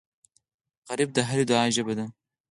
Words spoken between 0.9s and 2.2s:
د هرې دعا ژبه ده